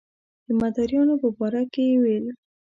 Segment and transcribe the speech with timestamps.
[0.45, 2.25] د مداریانو په باره کې یې ویل.